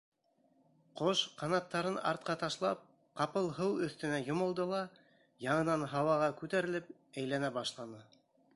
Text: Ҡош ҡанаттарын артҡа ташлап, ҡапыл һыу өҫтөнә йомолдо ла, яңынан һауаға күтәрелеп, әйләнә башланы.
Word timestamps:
Ҡош 1.01 1.19
ҡанаттарын 1.41 1.99
артҡа 2.11 2.35
ташлап, 2.43 2.81
ҡапыл 3.21 3.49
һыу 3.59 3.77
өҫтөнә 3.89 4.17
йомолдо 4.25 4.65
ла, 4.73 4.81
яңынан 5.51 5.85
һауаға 5.95 6.31
күтәрелеп, 6.43 6.93
әйләнә 7.23 7.53
башланы. 7.61 8.05